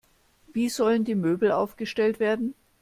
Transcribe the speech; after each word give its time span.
Wie 0.51 0.69
sollen 0.69 1.03
die 1.05 1.13
Möbel 1.13 1.51
aufgestellt 1.51 2.19
werden? 2.19 2.55